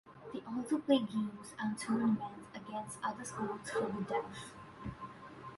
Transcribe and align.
They 0.33 0.41
also 0.51 0.79
play 0.79 0.97
games 0.97 1.53
and 1.59 1.77
tournaments 1.77 2.47
against 2.55 2.97
other 3.03 3.23
schools 3.23 3.69
for 3.69 3.81
the 3.85 4.01
deaf. 4.09 4.55